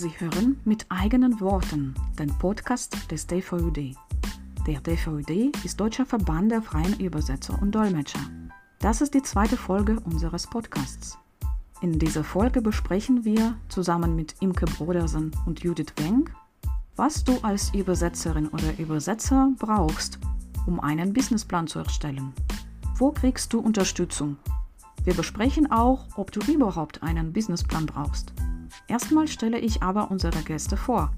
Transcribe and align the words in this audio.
Sie 0.00 0.18
hören 0.18 0.58
mit 0.64 0.86
eigenen 0.88 1.40
Worten 1.40 1.94
den 2.18 2.30
Podcast 2.38 3.10
des 3.10 3.26
DVUD. 3.26 3.94
Der 4.66 4.80
DVUD 4.80 5.54
ist 5.62 5.78
Deutscher 5.78 6.06
Verband 6.06 6.50
der 6.50 6.62
freien 6.62 6.98
Übersetzer 6.98 7.60
und 7.60 7.74
Dolmetscher. 7.74 8.22
Das 8.78 9.02
ist 9.02 9.12
die 9.12 9.22
zweite 9.22 9.58
Folge 9.58 10.00
unseres 10.06 10.46
Podcasts. 10.46 11.18
In 11.82 11.98
dieser 11.98 12.24
Folge 12.24 12.62
besprechen 12.62 13.26
wir 13.26 13.58
zusammen 13.68 14.16
mit 14.16 14.36
Imke 14.40 14.64
Brodersen 14.64 15.32
und 15.44 15.60
Judith 15.60 15.92
Wenk, 15.98 16.32
was 16.96 17.22
du 17.22 17.36
als 17.42 17.74
Übersetzerin 17.74 18.48
oder 18.48 18.78
Übersetzer 18.78 19.52
brauchst, 19.58 20.18
um 20.64 20.80
einen 20.80 21.12
Businessplan 21.12 21.66
zu 21.66 21.80
erstellen. 21.80 22.32
Wo 22.94 23.10
kriegst 23.10 23.52
du 23.52 23.60
Unterstützung? 23.60 24.38
Wir 25.04 25.12
besprechen 25.12 25.70
auch, 25.70 26.06
ob 26.16 26.32
du 26.32 26.40
überhaupt 26.50 27.02
einen 27.02 27.34
Businessplan 27.34 27.84
brauchst. 27.84 28.32
Erstmal 28.90 29.28
stelle 29.28 29.60
ich 29.60 29.84
aber 29.84 30.10
unsere 30.10 30.42
Gäste 30.42 30.76
vor. 30.76 31.12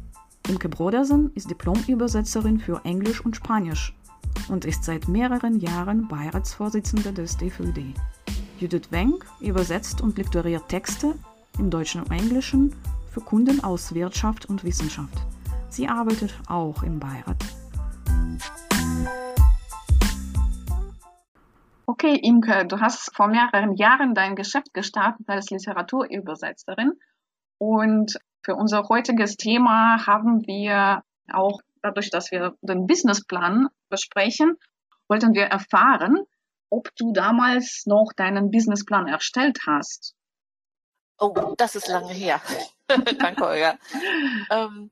Imke 0.46 0.68
Brodersen 0.68 1.32
ist 1.34 1.48
Diplomübersetzerin 1.48 2.60
für 2.60 2.84
Englisch 2.84 3.24
und 3.24 3.34
Spanisch 3.34 3.94
und 4.50 4.66
ist 4.66 4.84
seit 4.84 5.08
mehreren 5.08 5.58
Jahren 5.58 6.06
Beiratsvorsitzende 6.06 7.14
des 7.14 7.38
DVD. 7.38 7.82
Judith 8.58 8.88
Wenk 8.90 9.24
übersetzt 9.40 10.02
und 10.02 10.18
lektoriert 10.18 10.68
Texte 10.68 11.14
im 11.58 11.70
Deutschen 11.70 12.02
und 12.02 12.10
Englischen 12.10 12.76
für 13.10 13.22
Kunden 13.22 13.64
aus 13.64 13.94
Wirtschaft 13.94 14.44
und 14.50 14.64
Wissenschaft. 14.64 15.22
Sie 15.70 15.88
arbeitet 15.88 16.34
auch 16.48 16.82
im 16.82 17.00
Beirat. 17.00 17.42
Okay, 21.86 22.20
Imke, 22.22 22.66
du 22.66 22.80
hast 22.80 23.16
vor 23.16 23.28
mehreren 23.28 23.76
Jahren 23.76 24.14
dein 24.14 24.36
Geschäft 24.36 24.74
gestartet 24.74 25.26
als 25.26 25.48
Literaturübersetzerin. 25.48 26.92
Und 27.62 28.18
für 28.42 28.56
unser 28.56 28.88
heutiges 28.88 29.36
Thema 29.36 30.04
haben 30.04 30.44
wir 30.48 31.04
auch 31.32 31.60
dadurch, 31.80 32.10
dass 32.10 32.32
wir 32.32 32.56
den 32.60 32.88
Businessplan 32.88 33.68
besprechen, 33.88 34.58
wollten 35.06 35.32
wir 35.32 35.44
erfahren, 35.44 36.18
ob 36.70 36.88
du 36.96 37.12
damals 37.12 37.86
noch 37.86 38.12
deinen 38.16 38.50
Businessplan 38.50 39.06
erstellt 39.06 39.60
hast. 39.64 40.16
Oh, 41.20 41.54
das 41.56 41.76
ist 41.76 41.86
lange 41.86 42.12
her. 42.12 42.40
Danke, 42.88 43.46
Olga. 43.46 43.78
ähm, 44.50 44.90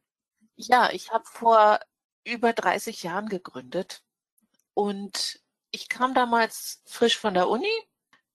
ja, 0.55 0.91
ich 0.93 1.11
habe 1.11 1.25
vor 1.25 1.81
über 2.25 2.53
30 2.53 3.03
Jahren 3.03 3.29
gegründet 3.29 4.05
und 4.75 5.41
ich 5.73 5.89
kam 5.89 6.15
damals 6.15 6.83
frisch 6.87 7.19
von 7.19 7.35
der 7.35 7.49
Uni 7.49 7.67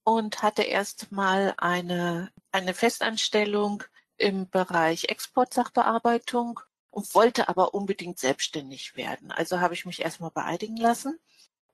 und 0.04 0.44
hatte 0.44 0.64
erst 0.64 1.14
mal 1.14 1.54
eine, 1.58 2.34
eine 2.52 2.74
Festanstellung 2.74 3.82
im 4.18 4.50
Bereich 4.50 5.06
Exportsachbearbeitung 5.06 6.60
und 6.92 7.14
wollte 7.16 7.50
aber 7.50 7.74
unbedingt 7.74 8.20
selbstständig 8.20 8.96
werden. 8.96 9.32
Also 9.32 9.60
habe 9.60 9.74
ich 9.74 9.86
mich 9.86 10.02
erstmal 10.02 10.32
beeidigen 10.32 10.78
lassen. 10.78 11.20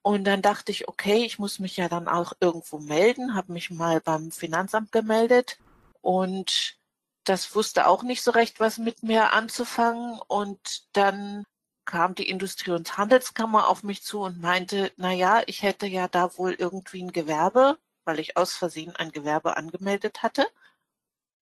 Und 0.01 0.23
dann 0.25 0.41
dachte 0.41 0.71
ich, 0.71 0.87
okay, 0.87 1.25
ich 1.25 1.37
muss 1.37 1.59
mich 1.59 1.77
ja 1.77 1.87
dann 1.87 2.07
auch 2.07 2.33
irgendwo 2.39 2.79
melden, 2.79 3.35
habe 3.35 3.53
mich 3.53 3.69
mal 3.69 4.01
beim 4.01 4.31
Finanzamt 4.31 4.91
gemeldet 4.91 5.59
und 6.01 6.79
das 7.23 7.55
wusste 7.55 7.87
auch 7.87 8.03
nicht 8.03 8.23
so 8.23 8.31
recht, 8.31 8.59
was 8.59 8.77
mit 8.77 9.03
mir 9.03 9.33
anzufangen. 9.33 10.19
Und 10.27 10.87
dann 10.93 11.45
kam 11.85 12.15
die 12.15 12.29
Industrie- 12.29 12.71
und 12.71 12.97
Handelskammer 12.97 13.67
auf 13.67 13.83
mich 13.83 14.03
zu 14.03 14.21
und 14.21 14.41
meinte, 14.41 14.91
na 14.97 15.11
ja, 15.11 15.43
ich 15.45 15.61
hätte 15.61 15.87
ja 15.87 16.07
da 16.07 16.37
wohl 16.37 16.53
irgendwie 16.53 17.03
ein 17.03 17.11
Gewerbe, 17.11 17.77
weil 18.05 18.19
ich 18.19 18.37
aus 18.37 18.55
Versehen 18.55 18.95
ein 18.95 19.11
Gewerbe 19.11 19.57
angemeldet 19.57 20.23
hatte. 20.23 20.47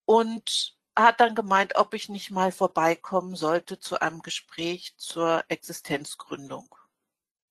Und 0.05 0.77
hat 1.03 1.19
dann 1.19 1.36
gemeint, 1.36 1.75
ob 1.75 1.94
ich 1.94 2.09
nicht 2.09 2.31
mal 2.31 2.52
vorbeikommen 2.52 3.36
sollte 3.36 3.80
zu 3.80 4.02
einem 4.02 4.21
Gespräch 4.21 4.95
zur 4.98 5.43
Existenzgründung. 5.48 6.76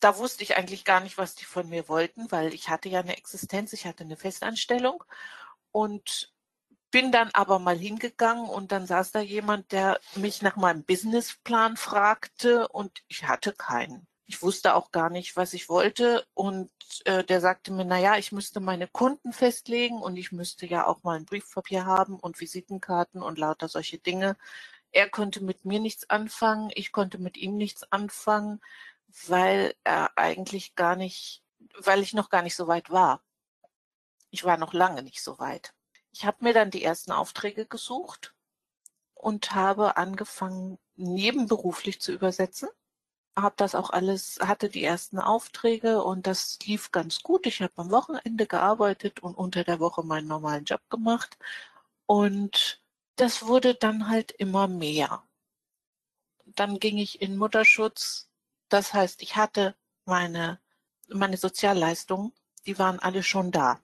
Da 0.00 0.18
wusste 0.18 0.42
ich 0.42 0.56
eigentlich 0.56 0.84
gar 0.84 1.00
nicht, 1.00 1.18
was 1.18 1.34
die 1.36 1.44
von 1.44 1.68
mir 1.68 1.88
wollten, 1.88 2.30
weil 2.32 2.54
ich 2.54 2.68
hatte 2.68 2.88
ja 2.88 3.00
eine 3.00 3.16
Existenz, 3.16 3.72
ich 3.72 3.86
hatte 3.86 4.04
eine 4.04 4.16
Festanstellung 4.16 5.04
und 5.72 6.32
bin 6.90 7.12
dann 7.12 7.30
aber 7.34 7.60
mal 7.60 7.78
hingegangen 7.78 8.48
und 8.48 8.72
dann 8.72 8.86
saß 8.86 9.12
da 9.12 9.20
jemand, 9.20 9.70
der 9.72 10.00
mich 10.16 10.42
nach 10.42 10.56
meinem 10.56 10.84
Businessplan 10.84 11.76
fragte 11.76 12.68
und 12.68 13.04
ich 13.06 13.24
hatte 13.28 13.52
keinen. 13.52 14.07
Ich 14.28 14.42
wusste 14.42 14.74
auch 14.74 14.90
gar 14.92 15.08
nicht, 15.08 15.36
was 15.36 15.54
ich 15.54 15.70
wollte 15.70 16.26
und 16.34 16.70
äh, 17.06 17.24
der 17.24 17.40
sagte 17.40 17.72
mir, 17.72 17.86
na 17.86 17.98
ja, 17.98 18.18
ich 18.18 18.30
müsste 18.30 18.60
meine 18.60 18.86
Kunden 18.86 19.32
festlegen 19.32 20.02
und 20.02 20.18
ich 20.18 20.32
müsste 20.32 20.66
ja 20.66 20.86
auch 20.86 21.02
mal 21.02 21.16
ein 21.16 21.24
Briefpapier 21.24 21.86
haben 21.86 22.20
und 22.20 22.38
Visitenkarten 22.38 23.22
und 23.22 23.38
lauter 23.38 23.68
solche 23.68 23.96
Dinge. 23.98 24.36
Er 24.92 25.08
konnte 25.08 25.42
mit 25.42 25.64
mir 25.64 25.80
nichts 25.80 26.10
anfangen, 26.10 26.70
ich 26.74 26.92
konnte 26.92 27.16
mit 27.18 27.38
ihm 27.38 27.56
nichts 27.56 27.90
anfangen, 27.90 28.60
weil 29.26 29.74
er 29.82 30.10
eigentlich 30.18 30.74
gar 30.74 30.94
nicht, 30.94 31.42
weil 31.78 32.02
ich 32.02 32.12
noch 32.12 32.28
gar 32.28 32.42
nicht 32.42 32.56
so 32.56 32.68
weit 32.68 32.90
war. 32.90 33.22
Ich 34.30 34.44
war 34.44 34.58
noch 34.58 34.74
lange 34.74 35.02
nicht 35.02 35.22
so 35.22 35.38
weit. 35.38 35.72
Ich 36.12 36.26
habe 36.26 36.44
mir 36.44 36.52
dann 36.52 36.70
die 36.70 36.84
ersten 36.84 37.12
Aufträge 37.12 37.64
gesucht 37.64 38.34
und 39.14 39.52
habe 39.54 39.96
angefangen, 39.96 40.78
nebenberuflich 40.96 42.00
zu 42.00 42.12
übersetzen. 42.12 42.68
Habe 43.42 43.54
das 43.56 43.74
auch 43.76 43.90
alles, 43.90 44.38
hatte 44.40 44.68
die 44.68 44.82
ersten 44.82 45.18
Aufträge 45.20 46.02
und 46.02 46.26
das 46.26 46.58
lief 46.64 46.90
ganz 46.90 47.22
gut. 47.22 47.46
Ich 47.46 47.62
habe 47.62 47.72
am 47.76 47.90
Wochenende 47.92 48.46
gearbeitet 48.46 49.20
und 49.20 49.34
unter 49.36 49.62
der 49.62 49.78
Woche 49.78 50.02
meinen 50.02 50.26
normalen 50.26 50.64
Job 50.64 50.80
gemacht. 50.90 51.38
Und 52.06 52.82
das 53.16 53.46
wurde 53.46 53.74
dann 53.76 54.08
halt 54.08 54.32
immer 54.32 54.66
mehr. 54.66 55.22
Dann 56.46 56.80
ging 56.80 56.98
ich 56.98 57.22
in 57.22 57.36
Mutterschutz. 57.36 58.28
Das 58.68 58.92
heißt, 58.92 59.22
ich 59.22 59.36
hatte 59.36 59.76
meine, 60.04 60.60
meine 61.08 61.36
Sozialleistungen, 61.36 62.32
die 62.66 62.78
waren 62.78 62.98
alle 62.98 63.22
schon 63.22 63.52
da. 63.52 63.80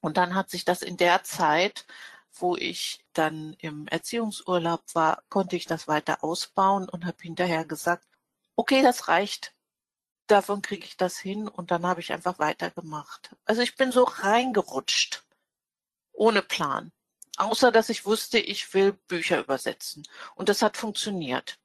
Und 0.00 0.16
dann 0.18 0.34
hat 0.34 0.50
sich 0.50 0.64
das 0.64 0.82
in 0.82 0.96
der 0.98 1.22
Zeit, 1.24 1.86
wo 2.34 2.56
ich 2.56 3.04
dann 3.14 3.54
im 3.60 3.86
Erziehungsurlaub 3.88 4.82
war, 4.94 5.22
konnte 5.30 5.56
ich 5.56 5.66
das 5.66 5.88
weiter 5.88 6.22
ausbauen 6.24 6.88
und 6.88 7.06
habe 7.06 7.18
hinterher 7.22 7.64
gesagt, 7.64 8.06
okay, 8.56 8.82
das 8.82 9.08
reicht. 9.08 9.54
Davon 10.26 10.62
kriege 10.62 10.84
ich 10.84 10.96
das 10.96 11.18
hin 11.18 11.48
und 11.48 11.70
dann 11.70 11.86
habe 11.86 12.00
ich 12.00 12.12
einfach 12.12 12.38
weitergemacht. 12.38 13.36
Also 13.44 13.62
ich 13.62 13.76
bin 13.76 13.92
so 13.92 14.04
reingerutscht, 14.04 15.24
ohne 16.12 16.42
Plan. 16.42 16.92
Außer 17.38 17.72
dass 17.72 17.88
ich 17.88 18.04
wusste, 18.04 18.38
ich 18.38 18.72
will 18.74 18.92
Bücher 18.92 19.40
übersetzen. 19.40 20.04
Und 20.34 20.48
das 20.48 20.62
hat 20.62 20.76
funktioniert. 20.76 21.58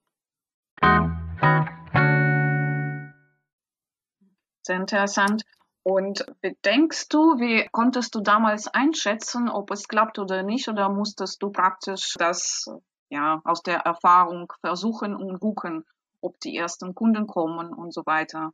Sehr 4.64 4.76
interessant. 4.76 5.44
Und 5.84 6.26
denkst 6.66 7.08
du, 7.08 7.40
wie 7.40 7.70
konntest 7.72 8.16
du 8.16 8.20
damals 8.20 8.68
einschätzen, 8.68 9.48
ob 9.48 9.72
es 9.72 9.88
klappt 9.88 10.20
oder 10.20 10.44
nicht, 10.44 10.68
oder 10.68 10.90
musstest 10.90 11.42
du 11.42 11.50
praktisch 11.50 12.16
das 12.18 12.70
ja 13.10 13.42
aus 13.46 13.64
der 13.64 13.78
Erfahrung 13.78 14.52
versuchen 14.60 15.16
und 15.16 15.40
gucken, 15.40 15.86
ob 16.28 16.40
die 16.42 16.56
ersten 16.58 16.94
Kunden 16.94 17.26
kommen 17.26 17.74
und 17.74 17.94
so 17.94 18.06
weiter? 18.06 18.54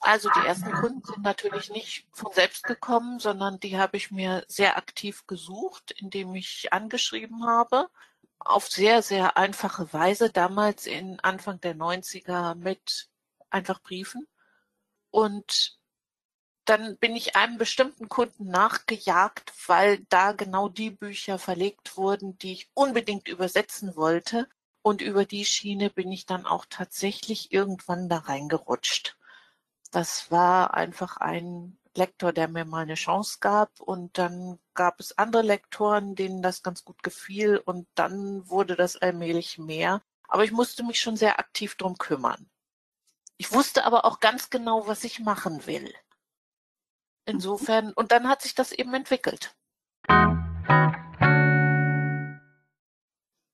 Also 0.00 0.28
die 0.28 0.46
ersten 0.46 0.70
Kunden 0.70 1.02
sind 1.02 1.22
natürlich 1.22 1.70
nicht 1.70 2.06
von 2.12 2.30
selbst 2.32 2.64
gekommen, 2.64 3.20
sondern 3.20 3.58
die 3.58 3.78
habe 3.78 3.96
ich 3.96 4.10
mir 4.10 4.44
sehr 4.48 4.76
aktiv 4.76 5.26
gesucht, 5.26 5.92
indem 5.92 6.34
ich 6.34 6.72
angeschrieben 6.74 7.46
habe. 7.46 7.88
Auf 8.38 8.68
sehr, 8.68 9.00
sehr 9.00 9.38
einfache 9.38 9.90
Weise, 9.94 10.28
damals 10.30 10.86
in 10.86 11.20
Anfang 11.20 11.58
der 11.62 11.74
90er 11.74 12.54
mit 12.54 13.08
einfach 13.48 13.80
Briefen. 13.80 14.26
Und 15.10 15.78
dann 16.66 16.98
bin 16.98 17.16
ich 17.16 17.34
einem 17.36 17.56
bestimmten 17.56 18.10
Kunden 18.10 18.48
nachgejagt, 18.50 19.54
weil 19.66 20.04
da 20.10 20.32
genau 20.32 20.68
die 20.68 20.90
Bücher 20.90 21.38
verlegt 21.38 21.96
wurden, 21.96 22.36
die 22.38 22.52
ich 22.52 22.70
unbedingt 22.74 23.28
übersetzen 23.28 23.96
wollte. 23.96 24.48
Und 24.84 25.00
über 25.00 25.24
die 25.24 25.46
Schiene 25.46 25.88
bin 25.88 26.12
ich 26.12 26.26
dann 26.26 26.44
auch 26.44 26.66
tatsächlich 26.68 27.50
irgendwann 27.52 28.10
da 28.10 28.18
reingerutscht. 28.18 29.16
Das 29.92 30.30
war 30.30 30.74
einfach 30.74 31.16
ein 31.16 31.78
Lektor, 31.96 32.34
der 32.34 32.48
mir 32.48 32.66
mal 32.66 32.82
eine 32.82 32.96
Chance 32.96 33.38
gab. 33.40 33.80
Und 33.80 34.18
dann 34.18 34.58
gab 34.74 35.00
es 35.00 35.16
andere 35.16 35.40
Lektoren, 35.40 36.14
denen 36.16 36.42
das 36.42 36.62
ganz 36.62 36.84
gut 36.84 37.02
gefiel. 37.02 37.56
Und 37.56 37.88
dann 37.94 38.46
wurde 38.50 38.76
das 38.76 38.96
allmählich 38.96 39.56
mehr. 39.56 40.02
Aber 40.28 40.44
ich 40.44 40.52
musste 40.52 40.84
mich 40.84 41.00
schon 41.00 41.16
sehr 41.16 41.38
aktiv 41.38 41.76
drum 41.76 41.96
kümmern. 41.96 42.50
Ich 43.38 43.52
wusste 43.54 43.86
aber 43.86 44.04
auch 44.04 44.20
ganz 44.20 44.50
genau, 44.50 44.86
was 44.86 45.02
ich 45.04 45.18
machen 45.18 45.66
will. 45.66 45.94
Insofern, 47.24 47.94
und 47.94 48.12
dann 48.12 48.28
hat 48.28 48.42
sich 48.42 48.54
das 48.54 48.70
eben 48.70 48.92
entwickelt. 48.92 49.56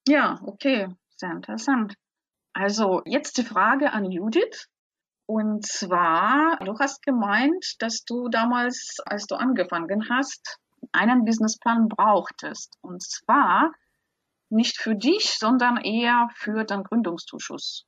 Ja, 0.08 0.40
okay, 0.44 0.88
sehr 1.20 1.30
interessant. 1.30 1.94
Also 2.52 3.02
jetzt 3.04 3.38
die 3.38 3.44
Frage 3.44 3.92
an 3.92 4.10
Judith. 4.10 4.66
Und 5.26 5.64
zwar, 5.64 6.58
du 6.64 6.76
hast 6.80 7.02
gemeint, 7.02 7.76
dass 7.78 8.04
du 8.04 8.28
damals, 8.28 8.96
als 9.06 9.26
du 9.26 9.36
angefangen 9.36 10.08
hast, 10.10 10.58
einen 10.90 11.24
Businessplan 11.24 11.88
brauchtest. 11.88 12.76
Und 12.80 13.00
zwar, 13.00 13.70
nicht 14.48 14.78
für 14.78 14.96
dich, 14.96 15.38
sondern 15.38 15.76
eher 15.76 16.28
für 16.34 16.64
den 16.64 16.82
Gründungszuschuss. 16.82 17.86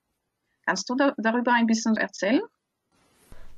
Kannst 0.65 0.89
du 0.89 0.95
da, 0.95 1.15
darüber 1.17 1.53
ein 1.53 1.67
bisschen 1.67 1.97
erzählen? 1.97 2.43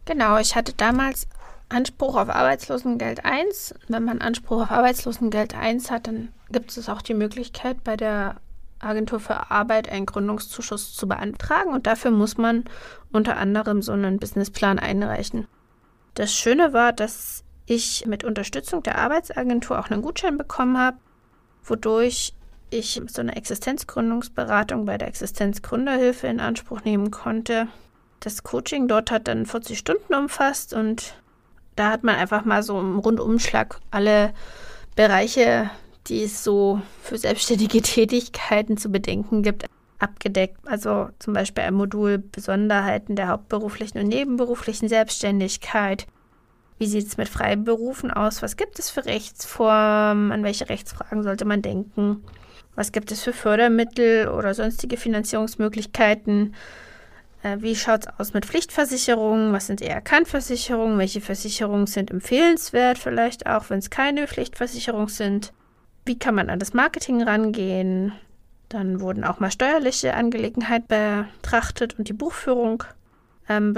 Genau, 0.06 0.38
ich 0.38 0.56
hatte 0.56 0.72
damals 0.72 1.28
Anspruch 1.68 2.16
auf 2.16 2.30
Arbeitslosengeld 2.30 3.24
1. 3.24 3.74
Wenn 3.88 4.04
man 4.04 4.20
Anspruch 4.20 4.62
auf 4.62 4.70
Arbeitslosengeld 4.70 5.54
1 5.54 5.90
hat, 5.90 6.06
dann 6.06 6.32
gibt 6.50 6.74
es 6.76 6.88
auch 6.88 7.02
die 7.02 7.14
Möglichkeit, 7.14 7.84
bei 7.84 7.96
der 7.96 8.40
Agentur 8.84 9.20
für 9.20 9.50
Arbeit 9.50 9.88
einen 9.88 10.06
Gründungszuschuss 10.06 10.94
zu 10.94 11.08
beantragen. 11.08 11.72
Und 11.72 11.86
dafür 11.86 12.10
muss 12.10 12.36
man 12.36 12.64
unter 13.12 13.36
anderem 13.36 13.82
so 13.82 13.92
einen 13.92 14.18
Businessplan 14.18 14.78
einreichen. 14.78 15.46
Das 16.14 16.32
Schöne 16.34 16.72
war, 16.72 16.92
dass 16.92 17.44
ich 17.66 18.06
mit 18.06 18.24
Unterstützung 18.24 18.82
der 18.82 18.98
Arbeitsagentur 18.98 19.78
auch 19.78 19.90
einen 19.90 20.02
Gutschein 20.02 20.36
bekommen 20.36 20.78
habe, 20.78 20.98
wodurch 21.64 22.34
ich 22.70 23.00
so 23.06 23.20
eine 23.20 23.36
Existenzgründungsberatung 23.36 24.84
bei 24.84 24.98
der 24.98 25.08
Existenzgründerhilfe 25.08 26.26
in 26.26 26.40
Anspruch 26.40 26.82
nehmen 26.84 27.10
konnte. 27.10 27.68
Das 28.20 28.42
Coaching 28.42 28.88
dort 28.88 29.10
hat 29.10 29.28
dann 29.28 29.46
40 29.46 29.78
Stunden 29.78 30.14
umfasst 30.14 30.74
und 30.74 31.14
da 31.76 31.90
hat 31.90 32.04
man 32.04 32.16
einfach 32.16 32.44
mal 32.44 32.62
so 32.62 32.78
im 32.78 32.98
Rundumschlag 32.98 33.80
alle 33.90 34.32
Bereiche, 34.96 35.70
die 36.06 36.24
es 36.24 36.44
so 36.44 36.80
für 37.02 37.18
selbstständige 37.18 37.82
Tätigkeiten 37.82 38.76
zu 38.76 38.90
bedenken 38.90 39.42
gibt, 39.42 39.66
abgedeckt. 39.98 40.58
Also 40.66 41.08
zum 41.18 41.34
Beispiel 41.34 41.64
ein 41.64 41.74
Modul 41.74 42.18
Besonderheiten 42.18 43.16
der 43.16 43.28
hauptberuflichen 43.28 44.00
und 44.00 44.08
nebenberuflichen 44.08 44.88
Selbstständigkeit. 44.88 46.06
Wie 46.78 46.86
sieht 46.86 47.06
es 47.06 47.16
mit 47.16 47.28
Freiberufen 47.28 48.10
aus? 48.10 48.42
Was 48.42 48.56
gibt 48.56 48.78
es 48.78 48.90
für 48.90 49.06
Rechtsformen? 49.06 50.32
An 50.32 50.42
welche 50.42 50.68
Rechtsfragen 50.68 51.22
sollte 51.22 51.44
man 51.44 51.62
denken? 51.62 52.24
Was 52.74 52.90
gibt 52.90 53.12
es 53.12 53.22
für 53.22 53.32
Fördermittel 53.32 54.28
oder 54.28 54.52
sonstige 54.54 54.96
Finanzierungsmöglichkeiten? 54.96 56.54
Äh, 57.44 57.58
wie 57.60 57.76
schaut 57.76 58.06
es 58.06 58.08
aus 58.18 58.34
mit 58.34 58.44
Pflichtversicherungen? 58.44 59.52
Was 59.52 59.68
sind 59.68 59.80
eher 59.80 60.00
Kannversicherungen? 60.00 60.98
Welche 60.98 61.20
Versicherungen 61.20 61.86
sind 61.86 62.10
empfehlenswert, 62.10 62.98
vielleicht 62.98 63.46
auch, 63.46 63.70
wenn 63.70 63.78
es 63.78 63.90
keine 63.90 64.26
Pflichtversicherungen 64.26 65.08
sind? 65.08 65.52
Wie 66.04 66.18
kann 66.18 66.34
man 66.34 66.50
an 66.50 66.58
das 66.58 66.74
Marketing 66.74 67.22
rangehen? 67.22 68.12
Dann 68.68 69.00
wurden 69.00 69.24
auch 69.24 69.40
mal 69.40 69.50
steuerliche 69.50 70.14
Angelegenheiten 70.14 71.28
betrachtet 71.40 71.98
und 71.98 72.08
die 72.08 72.12
Buchführung. 72.12 72.84
Ähm, 73.48 73.76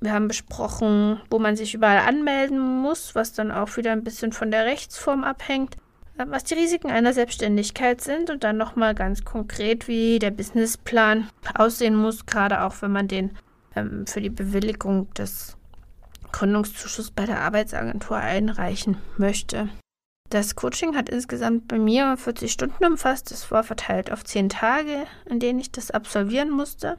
wir 0.00 0.12
haben 0.12 0.28
besprochen, 0.28 1.20
wo 1.30 1.38
man 1.38 1.56
sich 1.56 1.74
überall 1.74 1.98
anmelden 1.98 2.58
muss, 2.58 3.14
was 3.14 3.32
dann 3.32 3.50
auch 3.50 3.76
wieder 3.76 3.92
ein 3.92 4.04
bisschen 4.04 4.32
von 4.32 4.50
der 4.50 4.66
Rechtsform 4.66 5.24
abhängt 5.24 5.76
was 6.16 6.44
die 6.44 6.54
Risiken 6.54 6.90
einer 6.90 7.12
Selbstständigkeit 7.12 8.00
sind 8.00 8.30
und 8.30 8.44
dann 8.44 8.56
nochmal 8.56 8.94
ganz 8.94 9.24
konkret, 9.24 9.88
wie 9.88 10.18
der 10.18 10.30
Businessplan 10.30 11.28
aussehen 11.54 11.96
muss, 11.96 12.26
gerade 12.26 12.62
auch 12.62 12.74
wenn 12.80 12.92
man 12.92 13.08
den 13.08 13.36
ähm, 13.74 14.06
für 14.06 14.20
die 14.20 14.30
Bewilligung 14.30 15.12
des 15.14 15.56
Gründungszuschusses 16.32 17.10
bei 17.10 17.26
der 17.26 17.40
Arbeitsagentur 17.40 18.16
einreichen 18.16 18.96
möchte. 19.16 19.68
Das 20.34 20.56
Coaching 20.56 20.96
hat 20.96 21.08
insgesamt 21.10 21.68
bei 21.68 21.78
mir 21.78 22.16
40 22.16 22.50
Stunden 22.50 22.84
umfasst. 22.84 23.30
Es 23.30 23.52
war 23.52 23.62
verteilt 23.62 24.10
auf 24.10 24.24
10 24.24 24.48
Tage, 24.48 25.06
in 25.26 25.38
denen 25.38 25.60
ich 25.60 25.70
das 25.70 25.92
absolvieren 25.92 26.50
musste. 26.50 26.98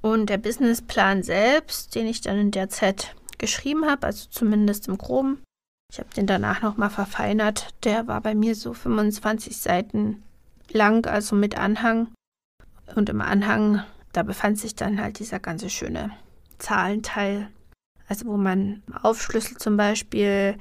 Und 0.00 0.28
der 0.28 0.38
Businessplan 0.38 1.22
selbst, 1.22 1.94
den 1.94 2.08
ich 2.08 2.22
dann 2.22 2.36
in 2.40 2.50
der 2.50 2.68
Zeit 2.68 3.14
geschrieben 3.38 3.86
habe, 3.86 4.08
also 4.08 4.26
zumindest 4.30 4.88
im 4.88 4.98
Groben, 4.98 5.44
ich 5.92 6.00
habe 6.00 6.12
den 6.16 6.26
danach 6.26 6.60
nochmal 6.60 6.90
verfeinert. 6.90 7.68
Der 7.84 8.08
war 8.08 8.20
bei 8.20 8.34
mir 8.34 8.56
so 8.56 8.74
25 8.74 9.56
Seiten 9.56 10.20
lang, 10.72 11.06
also 11.06 11.36
mit 11.36 11.56
Anhang. 11.56 12.08
Und 12.96 13.10
im 13.10 13.20
Anhang, 13.20 13.84
da 14.12 14.24
befand 14.24 14.58
sich 14.58 14.74
dann 14.74 15.00
halt 15.00 15.20
dieser 15.20 15.38
ganze 15.38 15.70
schöne 15.70 16.10
Zahlenteil. 16.58 17.48
Also 18.08 18.26
wo 18.26 18.36
man 18.36 18.82
aufschlüsselt 19.02 19.60
zum 19.60 19.76
Beispiel, 19.76 20.56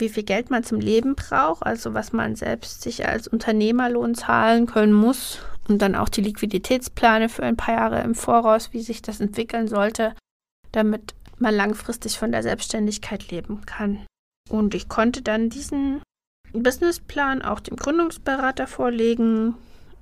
wie 0.00 0.08
viel 0.08 0.22
Geld 0.22 0.50
man 0.50 0.64
zum 0.64 0.80
Leben 0.80 1.14
braucht, 1.14 1.64
also 1.64 1.94
was 1.94 2.12
man 2.12 2.36
selbst 2.36 2.82
sich 2.82 3.06
als 3.06 3.28
Unternehmerlohn 3.28 4.14
zahlen 4.14 4.66
können 4.66 4.92
muss 4.92 5.40
und 5.68 5.80
dann 5.80 5.94
auch 5.94 6.08
die 6.08 6.22
Liquiditätspläne 6.22 7.28
für 7.28 7.44
ein 7.44 7.56
paar 7.56 7.74
Jahre 7.74 8.02
im 8.02 8.14
Voraus, 8.14 8.72
wie 8.72 8.82
sich 8.82 9.02
das 9.02 9.20
entwickeln 9.20 9.68
sollte, 9.68 10.14
damit 10.72 11.14
man 11.38 11.54
langfristig 11.54 12.18
von 12.18 12.32
der 12.32 12.42
Selbstständigkeit 12.42 13.30
leben 13.30 13.64
kann. 13.66 14.04
Und 14.48 14.74
ich 14.74 14.88
konnte 14.88 15.22
dann 15.22 15.48
diesen 15.48 16.02
Businessplan 16.52 17.42
auch 17.42 17.60
dem 17.60 17.76
Gründungsberater 17.76 18.66
vorlegen. 18.66 19.54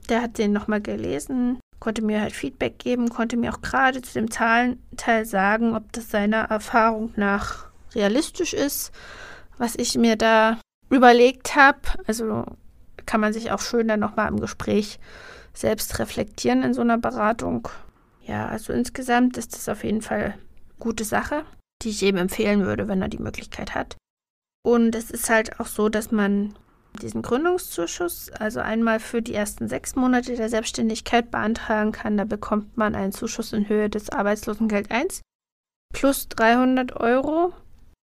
Der 0.08 0.22
hat 0.22 0.38
den 0.38 0.52
nochmal 0.52 0.80
gelesen, 0.80 1.60
konnte 1.80 2.02
mir 2.02 2.20
halt 2.20 2.32
Feedback 2.32 2.78
geben, 2.78 3.10
konnte 3.10 3.36
mir 3.36 3.52
auch 3.52 3.60
gerade 3.60 4.00
zu 4.00 4.14
dem 4.14 4.30
Zahlenteil 4.30 5.26
sagen, 5.26 5.76
ob 5.76 5.92
das 5.92 6.10
seiner 6.10 6.44
Erfahrung 6.44 7.12
nach 7.16 7.66
realistisch 7.94 8.54
ist, 8.54 8.92
was 9.58 9.74
ich 9.76 9.96
mir 9.96 10.16
da 10.16 10.58
überlegt 10.90 11.56
habe. 11.56 11.80
Also 12.06 12.44
kann 13.06 13.20
man 13.20 13.32
sich 13.32 13.50
auch 13.50 13.60
schön 13.60 13.88
dann 13.88 14.00
nochmal 14.00 14.28
im 14.28 14.40
Gespräch 14.40 14.98
selbst 15.52 15.98
reflektieren 15.98 16.62
in 16.62 16.74
so 16.74 16.80
einer 16.80 16.98
Beratung. 16.98 17.68
Ja, 18.24 18.46
also 18.46 18.72
insgesamt 18.72 19.36
ist 19.36 19.54
das 19.54 19.68
auf 19.68 19.84
jeden 19.84 20.02
Fall 20.02 20.20
eine 20.20 20.34
gute 20.78 21.04
Sache, 21.04 21.44
die 21.82 21.90
ich 21.90 22.00
jedem 22.00 22.20
empfehlen 22.20 22.64
würde, 22.64 22.88
wenn 22.88 23.02
er 23.02 23.08
die 23.08 23.18
Möglichkeit 23.18 23.74
hat. 23.74 23.96
Und 24.62 24.94
es 24.94 25.10
ist 25.10 25.30
halt 25.30 25.60
auch 25.60 25.66
so, 25.66 25.88
dass 25.88 26.12
man 26.12 26.54
diesen 27.00 27.22
Gründungszuschuss, 27.22 28.30
also 28.32 28.60
einmal 28.60 29.00
für 29.00 29.22
die 29.22 29.34
ersten 29.34 29.68
sechs 29.68 29.94
Monate 29.94 30.36
der 30.36 30.48
Selbstständigkeit 30.48 31.30
beantragen 31.30 31.92
kann. 31.92 32.16
Da 32.16 32.24
bekommt 32.24 32.76
man 32.76 32.94
einen 32.94 33.12
Zuschuss 33.12 33.52
in 33.52 33.68
Höhe 33.68 33.88
des 33.88 34.10
Arbeitslosengeld 34.10 34.90
1 34.90 35.22
plus 35.94 36.28
300 36.28 36.96
Euro 36.96 37.52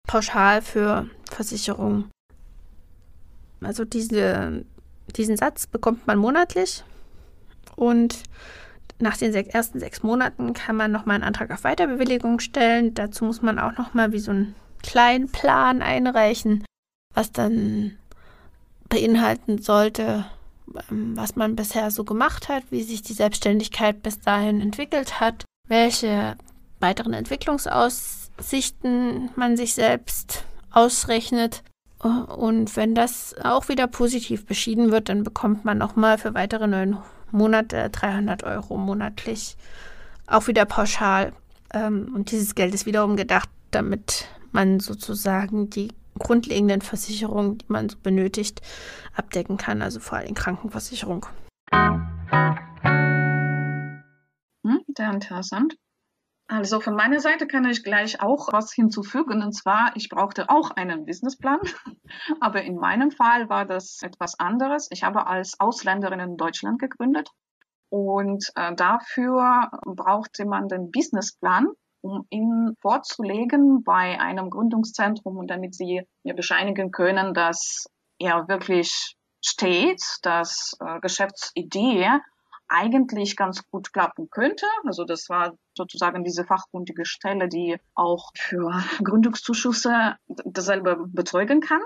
pauschal 0.07 0.63
für 0.63 1.09
Versicherungen. 1.33 2.11
Also 3.63 3.85
diese, 3.85 4.65
diesen 5.17 5.37
Satz 5.37 5.67
bekommt 5.67 6.07
man 6.07 6.19
monatlich 6.19 6.85
und 7.77 8.23
nach 8.99 9.17
den 9.17 9.33
sech, 9.33 9.53
ersten 9.53 9.81
sechs 9.81 10.03
Monaten 10.03 10.53
kann 10.53 10.77
man 10.77 10.93
nochmal 10.93 11.17
einen 11.17 11.25
Antrag 11.25 11.51
auf 11.51 11.65
Weiterbewilligung 11.65 12.39
stellen. 12.39 12.95
Dazu 12.95 13.25
muss 13.25 13.43
man 13.43 13.59
auch 13.59 13.77
nochmal 13.77 14.13
wie 14.13 14.21
so 14.21 14.31
ein 14.31 14.55
kleinen 14.83 15.29
Plan 15.29 15.83
einreichen, 15.83 16.65
was 17.15 17.33
dann 17.33 17.97
beinhalten 18.89 19.59
sollte, 19.59 20.25
ähm, 20.91 21.17
was 21.17 21.37
man 21.37 21.57
bisher 21.57 21.91
so 21.91 22.05
gemacht 22.05 22.49
hat, 22.49 22.65
wie 22.71 22.83
sich 22.83 23.03
die 23.03 23.15
Selbstständigkeit 23.15 24.03
bis 24.03 24.21
dahin 24.21 24.61
entwickelt 24.61 25.21
hat, 25.21 25.45
welche 25.69 26.37
weiteren 26.81 27.15
Entwicklungsaussichten 27.15 29.31
man 29.37 29.57
sich 29.57 29.75
selbst 29.75 30.45
ausrechnet. 30.73 31.63
Und 32.03 32.77
wenn 32.77 32.95
das 32.95 33.35
auch 33.43 33.69
wieder 33.69 33.87
positiv 33.87 34.45
beschieden 34.47 34.91
wird, 34.91 35.09
dann 35.09 35.23
bekommt 35.23 35.65
man 35.65 35.79
nochmal 35.79 36.19
für 36.19 36.35
weitere 36.35 36.67
neun 36.67 36.99
Monate 37.31 37.89
300 37.91 38.43
Euro 38.45 38.77
monatlich, 38.77 39.57
auch 40.27 40.49
wieder 40.49 40.65
pauschal. 40.65 41.33
Ähm, 41.73 42.13
und 42.15 42.31
dieses 42.31 42.55
Geld 42.55 42.75
ist 42.75 42.87
wiederum 42.87 43.17
gedacht, 43.17 43.49
damit 43.71 44.27
man 44.51 44.81
sozusagen 44.81 45.71
die 45.71 45.93
grundlegenden 46.19 46.83
Versicherungen, 46.83 47.59
die 47.59 47.67
man 47.69 47.89
so 47.89 47.97
benötigt, 48.03 48.61
abdecken 49.15 49.57
kann, 49.57 49.81
also 49.81 50.01
vor 50.01 50.19
allem 50.19 50.35
Krankenversicherung. 50.35 51.27
Hm, 54.65 54.81
sehr 54.97 55.11
interessant. 55.11 55.77
Also 56.49 56.81
von 56.81 56.95
meiner 56.95 57.21
Seite 57.21 57.47
kann 57.47 57.65
ich 57.65 57.83
gleich 57.83 58.21
auch 58.21 58.53
was 58.53 58.73
hinzufügen. 58.73 59.43
Und 59.43 59.53
zwar, 59.53 59.93
ich 59.97 60.09
brauchte 60.09 60.51
auch 60.51 60.71
einen 60.71 61.07
Businessplan. 61.07 61.61
Aber 62.41 62.63
in 62.63 62.77
meinem 62.77 63.11
Fall 63.11 63.49
war 63.49 63.65
das 63.65 64.03
etwas 64.03 64.39
anderes. 64.39 64.89
Ich 64.91 65.03
habe 65.03 65.27
als 65.27 65.59
Ausländerin 65.61 66.21
in 66.21 66.37
Deutschland 66.37 66.79
gegründet. 66.79 67.31
Und 67.91 68.51
äh, 68.55 68.75
dafür 68.75 69.71
brauchte 69.85 70.47
man 70.47 70.69
den 70.69 70.91
Businessplan 70.91 71.69
um 72.03 72.27
ihn 72.31 72.75
vorzulegen 72.81 73.85
bei 73.85 74.21
einem 74.21 74.51
Gründungszentrum 74.51 75.37
und 75.37 75.49
damit 75.49 75.75
sie 75.75 76.03
mir 76.25 76.35
bescheinigen 76.35 76.91
können, 76.91 77.33
dass 77.33 77.87
er 78.19 78.49
wirklich 78.49 79.15
steht, 79.45 80.03
dass 80.23 80.77
äh, 80.81 81.01
Geschäftsidee 81.01 82.09
eigentlich 82.73 83.37
ganz 83.37 83.69
gut 83.71 83.93
klappen 83.93 84.31
könnte. 84.31 84.67
Also 84.85 85.05
das 85.05 85.29
war 85.29 85.55
sozusagen 85.77 86.25
diese 86.25 86.45
fachkundige 86.45 87.05
Stelle, 87.05 87.49
die 87.49 87.77
auch 87.95 88.31
für 88.37 88.83
Gründungszuschüsse 89.05 90.17
dasselbe 90.27 91.05
bezeugen 91.09 91.61
kann. 91.61 91.83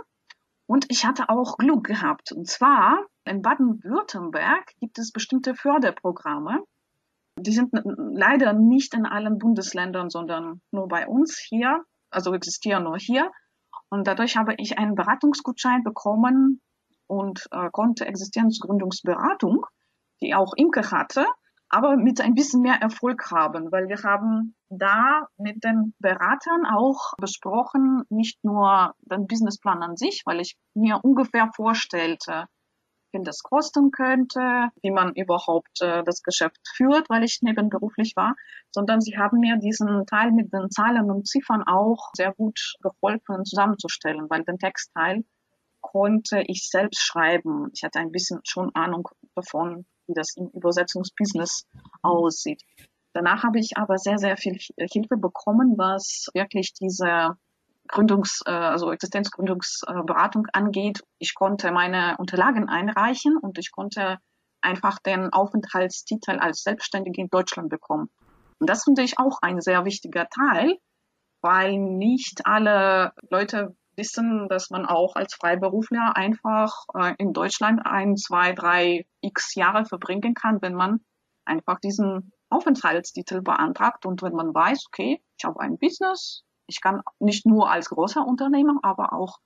Und 0.66 0.86
ich 0.88 1.04
hatte 1.04 1.28
auch 1.28 1.58
Glück 1.58 1.84
gehabt. 1.84 2.32
Und 2.32 2.48
zwar 2.48 3.04
in 3.24 3.42
Baden-Württemberg 3.42 4.72
gibt 4.80 4.98
es 4.98 5.12
bestimmte 5.12 5.54
Förderprogramme, 5.54 6.62
die 7.38 7.52
sind 7.52 7.70
leider 7.74 8.54
nicht 8.54 8.94
in 8.94 9.04
allen 9.04 9.38
Bundesländern, 9.38 10.08
sondern 10.08 10.62
nur 10.70 10.88
bei 10.88 11.06
uns 11.06 11.38
hier, 11.38 11.84
also 12.10 12.32
existieren 12.32 12.84
nur 12.84 12.96
hier. 12.96 13.30
Und 13.90 14.06
dadurch 14.06 14.36
habe 14.36 14.54
ich 14.56 14.78
einen 14.78 14.94
Beratungsgutschein 14.94 15.82
bekommen 15.84 16.62
und 17.06 17.46
äh, 17.50 17.68
konnte 17.70 18.06
Existenzgründungsberatung, 18.06 19.66
die 20.20 20.34
auch 20.34 20.52
Imke 20.56 20.90
hatte, 20.90 21.26
aber 21.68 21.96
mit 21.96 22.20
ein 22.20 22.34
bisschen 22.34 22.62
mehr 22.62 22.80
Erfolg 22.80 23.30
haben, 23.30 23.72
weil 23.72 23.88
wir 23.88 24.02
haben 24.02 24.54
da 24.68 25.28
mit 25.36 25.64
den 25.64 25.94
Beratern 25.98 26.64
auch 26.66 27.14
besprochen, 27.18 28.04
nicht 28.08 28.42
nur 28.44 28.94
den 29.00 29.26
Businessplan 29.26 29.82
an 29.82 29.96
sich, 29.96 30.22
weil 30.26 30.40
ich 30.40 30.56
mir 30.74 31.00
ungefähr 31.02 31.50
vorstellte, 31.54 32.46
viel 33.16 33.24
das 33.24 33.42
kosten 33.42 33.90
könnte, 33.90 34.68
wie 34.82 34.90
man 34.90 35.14
überhaupt 35.14 35.80
äh, 35.80 36.02
das 36.04 36.22
Geschäft 36.22 36.60
führt, 36.76 37.08
weil 37.08 37.24
ich 37.24 37.40
nebenberuflich 37.42 38.14
war, 38.16 38.34
sondern 38.70 39.00
sie 39.00 39.16
haben 39.16 39.38
mir 39.38 39.56
diesen 39.56 40.06
Teil 40.06 40.32
mit 40.32 40.52
den 40.52 40.70
Zahlen 40.70 41.10
und 41.10 41.26
Ziffern 41.26 41.62
auch 41.62 42.10
sehr 42.14 42.32
gut 42.34 42.74
geholfen 42.80 43.44
zusammenzustellen, 43.44 44.28
weil 44.28 44.44
den 44.44 44.58
Textteil 44.58 45.24
konnte 45.80 46.42
ich 46.46 46.68
selbst 46.68 47.00
schreiben. 47.00 47.70
Ich 47.74 47.84
hatte 47.84 48.00
ein 48.00 48.12
bisschen 48.12 48.40
schon 48.44 48.74
Ahnung 48.74 49.08
davon, 49.34 49.86
wie 50.06 50.14
das 50.14 50.36
im 50.36 50.48
Übersetzungsbusiness 50.48 51.66
aussieht. 52.02 52.62
Danach 53.12 53.44
habe 53.44 53.58
ich 53.58 53.76
aber 53.76 53.98
sehr, 53.98 54.18
sehr 54.18 54.36
viel 54.36 54.58
Hilfe 54.78 55.16
bekommen, 55.16 55.74
was 55.78 56.28
wirklich 56.34 56.74
diese 56.74 57.36
Gründungs-, 57.88 58.42
äh, 58.46 58.50
also 58.50 58.92
Existenzgründungsberatung 58.92 60.46
angeht. 60.52 61.02
Ich 61.18 61.34
konnte 61.34 61.72
meine 61.72 62.16
Unterlagen 62.18 62.68
einreichen 62.68 63.36
und 63.38 63.58
ich 63.58 63.72
konnte 63.72 64.18
einfach 64.60 64.98
den 64.98 65.32
Aufenthaltstitel 65.32 66.38
als 66.38 66.62
Selbstständige 66.62 67.22
in 67.22 67.28
Deutschland 67.28 67.68
bekommen. 67.70 68.10
Und 68.58 68.68
das 68.68 68.84
finde 68.84 69.02
ich 69.02 69.18
auch 69.18 69.38
ein 69.42 69.60
sehr 69.60 69.84
wichtiger 69.84 70.28
Teil, 70.28 70.76
weil 71.40 71.78
nicht 71.78 72.42
alle 72.44 73.12
Leute 73.30 73.76
wissen, 73.96 74.48
dass 74.48 74.70
man 74.70 74.86
auch 74.86 75.16
als 75.16 75.34
Freiberufler 75.34 76.16
einfach 76.16 76.84
äh, 76.94 77.14
in 77.18 77.32
Deutschland 77.32 77.80
ein, 77.84 78.16
zwei, 78.16 78.52
drei 78.52 79.06
x 79.20 79.54
Jahre 79.54 79.84
verbringen 79.84 80.34
kann, 80.34 80.62
wenn 80.62 80.74
man 80.74 81.00
einfach 81.44 81.80
diesen 81.80 82.32
Aufenthaltstitel 82.48 83.42
beantragt 83.42 84.06
und 84.06 84.22
wenn 84.22 84.32
man 84.32 84.54
weiß, 84.54 84.86
okay, 84.86 85.22
ich 85.38 85.44
habe 85.44 85.60
ein 85.60 85.78
Business, 85.78 86.44
ich 86.66 86.80
kann 86.80 87.02
nicht 87.18 87.46
nur 87.46 87.70
als 87.70 87.90
großer 87.90 88.26
Unternehmer, 88.26 88.78
aber 88.82 89.12
auch 89.12 89.38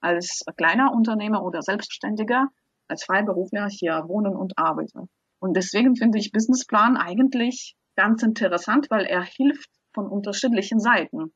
als 0.00 0.44
kleiner 0.56 0.92
Unternehmer 0.92 1.42
oder 1.42 1.62
Selbstständiger, 1.62 2.48
als 2.88 3.04
Freiberufler 3.04 3.68
hier 3.68 4.04
wohnen 4.06 4.36
und 4.36 4.58
arbeiten. 4.58 5.08
Und 5.38 5.54
deswegen 5.56 5.96
finde 5.96 6.18
ich 6.18 6.32
Businessplan 6.32 6.96
eigentlich 6.96 7.76
ganz 7.96 8.22
interessant, 8.22 8.86
weil 8.90 9.04
er 9.04 9.22
hilft 9.22 9.70
von 9.92 10.06
unterschiedlichen 10.06 10.80
Seiten. 10.80 11.32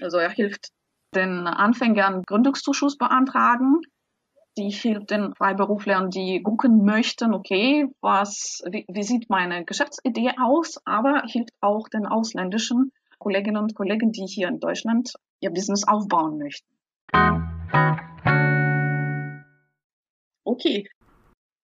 Also 0.00 0.18
er 0.18 0.30
hilft 0.30 0.70
den 1.14 1.46
Anfängern 1.46 2.22
Gründungszuschuss 2.22 2.96
beantragen. 2.96 3.80
Die 4.58 4.70
hilft 4.70 5.10
den 5.10 5.34
Freiberuflern, 5.34 6.10
die 6.10 6.42
gucken 6.42 6.84
möchten, 6.84 7.32
okay, 7.32 7.88
was, 8.02 8.62
wie, 8.70 8.84
wie 8.88 9.02
sieht 9.02 9.30
meine 9.30 9.64
Geschäftsidee 9.64 10.32
aus, 10.38 10.78
aber 10.84 11.22
hilft 11.26 11.54
auch 11.60 11.88
den 11.88 12.06
ausländischen 12.06 12.92
Kolleginnen 13.18 13.62
und 13.62 13.74
Kollegen, 13.74 14.12
die 14.12 14.26
hier 14.26 14.48
in 14.48 14.60
Deutschland 14.60 15.14
ihr 15.40 15.50
Business 15.50 15.86
aufbauen 15.86 16.38
möchten. 16.38 16.68
Okay, 20.44 20.86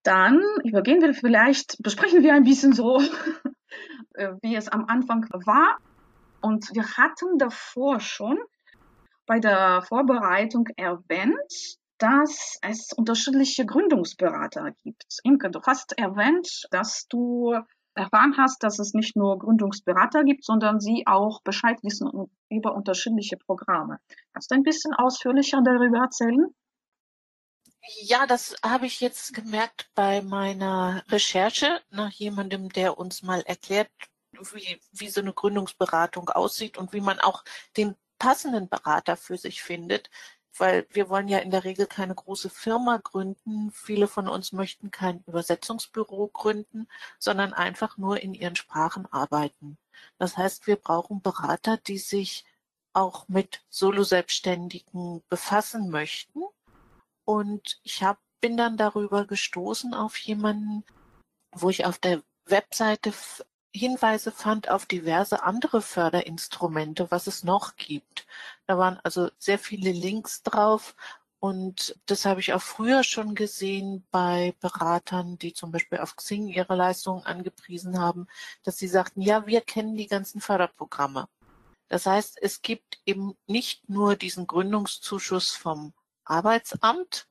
dann 0.03 0.41
übergehen 0.65 1.03
wir 1.03 1.13
vielleicht, 1.13 1.77
besprechen 1.83 2.23
wir 2.23 2.33
ein 2.33 2.45
bisschen 2.45 2.73
so, 2.73 3.03
äh, 4.15 4.33
wie 4.41 4.57
es 4.57 4.69
am 4.69 4.87
Anfang 4.87 5.27
war. 5.45 5.77
Und 6.41 6.71
wir 6.73 6.85
hatten 6.97 7.37
davor 7.37 8.01
schon 8.01 8.39
bei 9.29 9.39
der 9.39 9.83
Vorbereitung 9.83 10.67
erwähnt, 10.77 11.79
dass 11.99 12.59
es 12.63 12.93
unterschiedliche 12.93 13.67
Gründungsberater 13.67 14.73
gibt. 14.83 15.19
Imke, 15.23 15.51
du 15.51 15.61
hast 15.63 15.97
erwähnt, 15.99 16.67
dass 16.71 17.07
du 17.09 17.55
erfahren 17.95 18.37
hast, 18.39 18.63
dass 18.63 18.79
es 18.79 18.95
nicht 18.95 19.17
nur 19.17 19.39
Gründungsberater 19.39 20.25
gibt, 20.25 20.45
sondern 20.45 20.81
sie 20.81 21.07
auch 21.07 21.43
Bescheid 21.43 21.79
wissen 21.83 22.11
über 22.49 22.75
unterschiedliche 22.75 23.37
Programme. 23.37 23.99
Kannst 24.33 24.51
du 24.51 24.55
ein 24.55 24.63
bisschen 24.63 24.95
ausführlicher 24.95 25.61
darüber 25.63 25.99
erzählen? 25.99 26.47
Ja, 28.03 28.27
das 28.27 28.55
habe 28.65 28.87
ich 28.87 29.01
jetzt 29.01 29.35
gemerkt 29.35 29.91
bei 29.95 30.23
meiner 30.23 31.03
Recherche 31.09 31.81
nach 31.91 32.13
jemandem, 32.13 32.69
der 32.71 32.99
uns 32.99 33.23
mal 33.23 33.41
erklärt, 33.43 33.91
wie, 34.53 34.81
wie 34.93 35.09
so 35.09 35.21
eine 35.21 35.33
Gründungsberatung 35.33 36.29
aussieht 36.29 36.79
und 36.79 36.93
wie 36.93 37.01
man 37.01 37.19
auch 37.19 37.45
den 37.77 37.97
passenden 38.19 38.69
Berater 38.69 39.17
für 39.17 39.37
sich 39.37 39.63
findet 39.63 40.11
weil 40.61 40.87
wir 40.91 41.09
wollen 41.09 41.29
ja 41.29 41.39
in 41.39 41.51
der 41.51 41.65
Regel 41.65 41.87
keine 41.87 42.15
große 42.15 42.51
Firma 42.51 42.99
gründen. 42.99 43.71
Viele 43.71 44.07
von 44.09 44.29
uns 44.29 44.53
möchten 44.53 44.91
kein 44.91 45.23
Übersetzungsbüro 45.27 46.29
gründen, 46.29 46.89
sondern 47.19 47.53
einfach 47.53 47.97
nur 47.97 48.21
in 48.21 48.35
ihren 48.35 48.57
Sprachen 48.57 49.07
arbeiten. 49.07 49.79
Das 50.19 50.37
heißt, 50.37 50.67
wir 50.67 50.77
brauchen 50.77 51.23
Berater, 51.23 51.77
die 51.77 51.99
sich 51.99 52.45
auch 52.93 53.29
mit 53.29 53.63
Solo-Selbstständigen 53.69 55.23
befassen 55.29 55.91
möchten. 55.91 56.43
Und 57.25 57.81
ich 57.83 58.03
hab, 58.03 58.19
bin 58.41 58.57
dann 58.57 58.77
darüber 58.77 59.27
gestoßen 59.27 59.95
auf 59.95 60.17
jemanden, 60.19 60.85
wo 61.53 61.71
ich 61.71 61.85
auf 61.85 61.99
der 61.99 62.23
Webseite 62.47 63.13
Hinweise 63.79 64.31
fand 64.33 64.69
auf 64.69 64.87
diverse 64.87 65.43
andere 65.43 65.81
Förderinstrumente, 65.81 67.11
was 67.11 67.27
es 67.27 67.45
noch 67.45 67.77
gibt. 67.77 68.27
Da 68.67 68.77
waren 68.77 69.01
also 69.03 69.31
sehr 69.39 69.59
viele 69.59 69.93
Links 69.93 70.43
drauf 70.43 70.95
und 71.41 71.97
das 72.07 72.25
habe 72.25 72.41
ich 72.41 72.53
auch 72.53 72.63
früher 72.63 73.05
schon 73.05 73.35
gesehen 73.35 74.07
bei 74.11 74.55
Beratern, 74.61 75.39
die 75.39 75.53
zum 75.53 75.71
Beispiel 75.71 75.99
auf 75.99 76.17
Xing 76.17 76.49
ihre 76.49 76.75
Leistungen 76.75 77.25
angepriesen 77.25 77.99
haben, 78.01 78.27
dass 78.65 78.79
sie 78.79 78.89
sagten, 78.89 79.23
ja, 79.23 79.47
wir 79.47 79.61
kennen 79.61 79.97
die 79.97 80.09
ganzen 80.09 80.41
Förderprogramme. 80.41 81.29
Das 81.89 82.07
heißt, 82.07 82.39
es 82.43 82.61
gibt 82.63 83.01
eben 83.07 83.37
nicht 83.47 83.89
nur 83.89 84.17
diesen 84.17 84.47
Gründungszuschuss 84.47 85.53
vom 85.55 85.95
Arbeitsamt, 86.25 87.29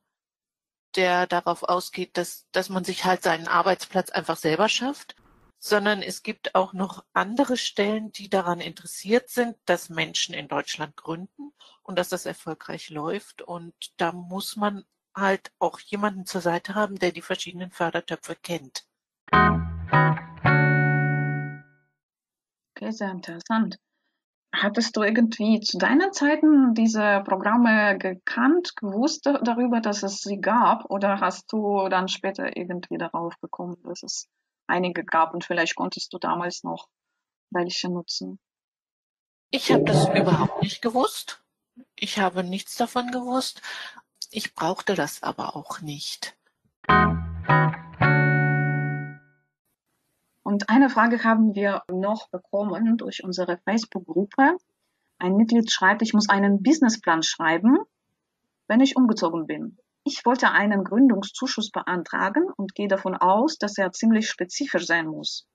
der 0.96 1.26
darauf 1.26 1.62
ausgeht, 1.62 2.16
dass, 2.16 2.46
dass 2.52 2.70
man 2.70 2.84
sich 2.84 3.04
halt 3.04 3.22
seinen 3.22 3.46
Arbeitsplatz 3.46 4.10
einfach 4.10 4.36
selber 4.36 4.68
schafft, 4.68 5.16
sondern 5.58 6.02
es 6.02 6.22
gibt 6.22 6.54
auch 6.54 6.72
noch 6.72 7.04
andere 7.12 7.56
Stellen, 7.56 8.12
die 8.12 8.30
daran 8.30 8.60
interessiert 8.60 9.28
sind, 9.28 9.56
dass 9.64 9.88
Menschen 9.88 10.34
in 10.34 10.48
Deutschland 10.48 10.96
gründen 10.96 11.52
und 11.82 11.98
dass 11.98 12.08
das 12.08 12.26
erfolgreich 12.26 12.90
läuft. 12.90 13.42
Und 13.42 13.74
da 13.96 14.12
muss 14.12 14.56
man 14.56 14.84
halt 15.14 15.50
auch 15.58 15.80
jemanden 15.80 16.26
zur 16.26 16.40
Seite 16.40 16.74
haben, 16.74 16.98
der 16.98 17.12
die 17.12 17.22
verschiedenen 17.22 17.70
Fördertöpfe 17.70 18.36
kennt. 18.36 18.86
Okay, 22.76 22.92
sehr 22.92 23.10
interessant. 23.10 23.78
Hattest 24.54 24.96
du 24.96 25.02
irgendwie 25.02 25.60
zu 25.60 25.76
deinen 25.76 26.12
Zeiten 26.12 26.72
diese 26.72 27.22
Programme 27.26 27.98
gekannt, 27.98 28.76
gewusst 28.76 29.26
darüber, 29.26 29.80
dass 29.80 30.02
es 30.02 30.20
sie 30.20 30.40
gab, 30.40 30.90
oder 30.90 31.20
hast 31.20 31.52
du 31.52 31.88
dann 31.88 32.08
später 32.08 32.56
irgendwie 32.56 32.96
darauf 32.96 33.38
gekommen, 33.40 33.76
dass 33.84 34.02
es 34.02 34.26
einige 34.68 35.04
gab 35.04 35.34
und 35.34 35.44
vielleicht 35.44 35.76
konntest 35.76 36.12
du 36.12 36.18
damals 36.18 36.62
noch 36.62 36.88
welche 37.50 37.88
nutzen. 37.88 38.38
Ich 39.50 39.72
habe 39.72 39.84
das 39.84 40.08
überhaupt 40.08 40.62
nicht 40.62 40.82
gewusst. 40.82 41.42
Ich 41.96 42.18
habe 42.18 42.44
nichts 42.44 42.76
davon 42.76 43.10
gewusst. 43.10 43.62
Ich 44.30 44.54
brauchte 44.54 44.94
das 44.94 45.22
aber 45.22 45.56
auch 45.56 45.80
nicht. 45.80 46.36
Und 50.42 50.68
eine 50.68 50.90
Frage 50.90 51.24
haben 51.24 51.54
wir 51.54 51.82
noch 51.90 52.28
bekommen 52.28 52.96
durch 52.96 53.24
unsere 53.24 53.58
Facebook-Gruppe. 53.58 54.56
Ein 55.18 55.36
Mitglied 55.36 55.70
schreibt, 55.70 56.02
ich 56.02 56.14
muss 56.14 56.28
einen 56.28 56.62
Businessplan 56.62 57.22
schreiben, 57.22 57.78
wenn 58.66 58.80
ich 58.80 58.96
umgezogen 58.96 59.46
bin. 59.46 59.78
Ich 60.10 60.24
wollte 60.24 60.52
einen 60.52 60.84
Gründungszuschuss 60.84 61.70
beantragen 61.70 62.50
und 62.56 62.74
gehe 62.74 62.88
davon 62.88 63.14
aus, 63.14 63.58
dass 63.58 63.76
er 63.76 63.92
ziemlich 63.92 64.30
spezifisch 64.30 64.86
sein 64.86 65.06
muss. 65.06 65.46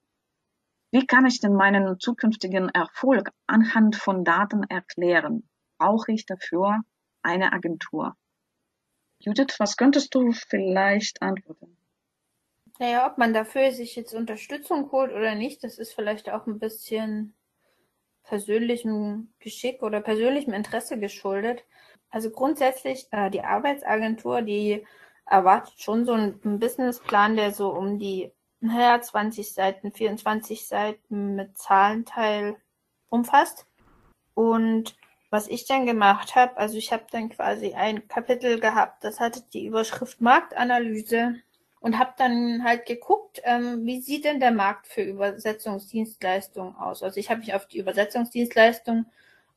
Wie 0.92 1.08
kann 1.08 1.26
ich 1.26 1.40
denn 1.40 1.56
meinen 1.56 2.00
zukünftigen 2.00 2.70
Erfolg 2.70 3.32
anhand 3.48 3.96
von 3.96 4.24
Daten 4.24 4.62
erklären? 4.70 5.50
Brauche 5.80 6.12
ich 6.12 6.28
dafür 6.28 6.82
eine 7.24 7.52
Agentur? 7.52 8.16
Judith, 9.18 9.56
was 9.58 9.76
könntest 9.76 10.14
du 10.14 10.32
vielleicht 10.34 11.24
antworten? 11.24 11.76
Naja, 12.78 13.10
ob 13.10 13.18
man 13.18 13.34
dafür 13.34 13.72
sich 13.72 13.96
jetzt 13.96 14.14
Unterstützung 14.14 14.92
holt 14.92 15.12
oder 15.14 15.34
nicht, 15.34 15.64
das 15.64 15.80
ist 15.80 15.96
vielleicht 15.96 16.30
auch 16.30 16.46
ein 16.46 16.60
bisschen 16.60 17.34
persönlichem 18.22 19.34
Geschick 19.40 19.82
oder 19.82 20.00
persönlichem 20.00 20.54
Interesse 20.54 21.00
geschuldet. 21.00 21.66
Also 22.14 22.30
grundsätzlich, 22.30 23.08
äh, 23.10 23.32
die 23.32 23.42
Arbeitsagentur, 23.42 24.44
die 24.44 24.86
erwartet 25.26 25.74
schon 25.82 26.06
so 26.06 26.14
einen 26.14 26.60
Businessplan, 26.60 27.36
der 27.36 27.52
so 27.52 27.70
um 27.74 27.98
die, 27.98 28.32
naja, 28.60 29.02
20 29.02 29.52
Seiten, 29.52 29.92
24 29.92 30.68
Seiten 30.68 31.36
mit 31.36 31.58
Zahlenteil 31.58 32.58
umfasst. 33.10 33.66
Und 34.36 34.96
was 35.32 35.48
ich 35.48 35.66
dann 35.66 35.88
gemacht 35.88 36.36
habe, 36.36 36.56
also 36.58 36.78
ich 36.78 36.94
habe 36.94 37.06
dann 37.12 37.30
quasi 37.30 37.74
ein 37.74 38.08
Kapitel 38.08 38.60
gehabt, 38.60 39.04
das 39.04 39.20
hatte 39.20 39.42
die 39.52 39.66
Überschrift 39.66 40.22
Marktanalyse 40.22 41.38
und 41.80 41.98
habe 41.98 42.14
dann 42.18 42.64
halt 42.64 42.86
geguckt, 42.86 43.42
ähm, 43.44 43.88
wie 43.88 44.02
sieht 44.02 44.26
denn 44.26 44.40
der 44.40 44.52
Markt 44.52 44.86
für 44.86 45.02
Übersetzungsdienstleistungen 45.02 46.76
aus. 46.76 47.02
Also 47.02 47.20
ich 47.20 47.32
habe 47.32 47.40
mich 47.40 47.56
auf 47.56 47.66
die 47.66 47.80
Übersetzungsdienstleistungen 47.80 49.08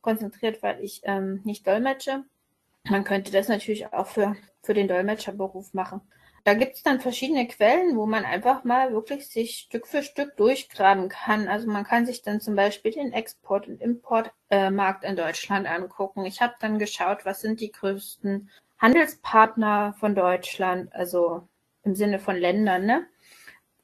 konzentriert, 0.01 0.63
weil 0.63 0.83
ich 0.83 1.01
ähm, 1.03 1.41
nicht 1.43 1.67
dolmetsche. 1.67 2.25
Man 2.89 3.03
könnte 3.03 3.31
das 3.31 3.47
natürlich 3.47 3.93
auch 3.93 4.07
für, 4.07 4.35
für 4.63 4.73
den 4.73 4.87
Dolmetscherberuf 4.87 5.73
machen. 5.73 6.01
Da 6.43 6.53
gibt 6.53 6.75
es 6.75 6.83
dann 6.83 7.01
verschiedene 7.01 7.45
Quellen, 7.45 7.97
wo 7.97 8.05
man 8.05 8.23
einfach 8.23 8.63
mal 8.63 8.93
wirklich 8.93 9.27
sich 9.27 9.57
Stück 9.57 9.85
für 9.85 10.01
Stück 10.01 10.37
durchgraben 10.37 11.09
kann. 11.09 11.49
Also 11.49 11.69
man 11.69 11.83
kann 11.83 12.05
sich 12.05 12.21
dann 12.21 12.39
zum 12.39 12.55
Beispiel 12.55 12.91
den 12.91 13.11
Export- 13.11 13.67
und 13.67 13.81
Importmarkt 13.81 15.03
in 15.03 15.17
Deutschland 15.17 15.67
angucken. 15.67 16.25
Ich 16.25 16.41
habe 16.41 16.53
dann 16.61 16.79
geschaut, 16.79 17.25
was 17.25 17.41
sind 17.41 17.59
die 17.59 17.73
größten 17.73 18.49
Handelspartner 18.77 19.95
von 19.99 20.15
Deutschland, 20.15 20.95
also 20.95 21.45
im 21.83 21.95
Sinne 21.95 22.17
von 22.17 22.37
Ländern, 22.37 22.85
ne? 22.85 23.05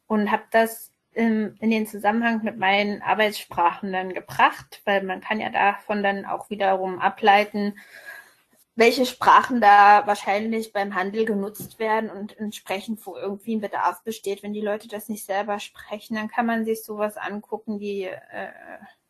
Und 0.08 0.32
habe 0.32 0.44
das 0.52 0.94
in, 1.12 1.58
in 1.60 1.70
den 1.70 1.86
Zusammenhang 1.86 2.44
mit 2.44 2.58
meinen 2.58 3.02
Arbeitssprachen 3.02 3.92
dann 3.92 4.14
gebracht, 4.14 4.82
weil 4.86 5.04
man 5.04 5.20
kann 5.20 5.42
ja 5.42 5.50
davon 5.50 6.02
dann 6.02 6.26
auch 6.26 6.50
wiederum 6.50 7.00
ableiten, 7.00 7.78
welche 8.76 9.06
Sprachen 9.06 9.62
da 9.62 10.08
wahrscheinlich 10.08 10.74
beim 10.74 10.96
Handel 10.96 11.26
genutzt 11.26 11.78
werden 11.78 12.10
und 12.10 12.38
entsprechend, 12.40 13.06
wo 13.06 13.16
irgendwie 13.16 13.56
ein 13.56 13.62
Bedarf 13.62 14.04
besteht. 14.04 14.42
Wenn 14.42 14.54
die 14.54 14.62
Leute 14.62 14.88
das 14.88 15.10
nicht 15.10 15.26
selber 15.26 15.60
sprechen, 15.60 16.16
dann 16.16 16.28
kann 16.28 16.48
man 16.48 16.66
sich 16.66 16.84
sowas 16.84 17.18
angucken, 17.18 17.78
die 17.78 18.06
äh, 18.06 18.52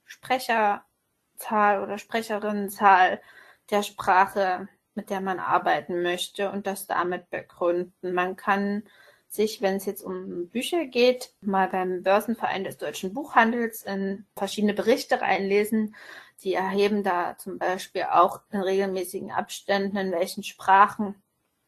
Sprecherzahl 0.05 1.81
oder 1.81 1.97
Sprecherinnenzahl 1.97 3.21
der 3.69 3.83
Sprache, 3.83 4.67
mit 4.95 5.09
der 5.09 5.21
man 5.21 5.39
arbeiten 5.39 6.01
möchte 6.01 6.51
und 6.51 6.67
das 6.67 6.85
damit 6.85 7.29
begründen. 7.29 8.13
Man 8.13 8.35
kann 8.35 8.83
sich, 9.29 9.61
wenn 9.61 9.77
es 9.77 9.85
jetzt 9.85 10.03
um 10.03 10.49
Bücher 10.49 10.85
geht, 10.85 11.33
mal 11.41 11.67
beim 11.67 12.03
Börsenverein 12.03 12.63
des 12.63 12.77
deutschen 12.77 13.13
Buchhandels 13.13 13.81
in 13.83 14.25
verschiedene 14.35 14.73
Berichte 14.73 15.21
reinlesen. 15.21 15.95
Die 16.41 16.53
erheben 16.53 17.03
da 17.03 17.37
zum 17.37 17.57
Beispiel 17.57 18.03
auch 18.03 18.41
in 18.51 18.61
regelmäßigen 18.61 19.31
Abständen, 19.31 19.97
in 19.97 20.11
welchen 20.11 20.43
Sprachen 20.43 21.21